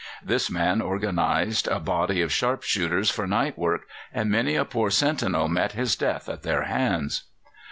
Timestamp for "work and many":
3.55-4.55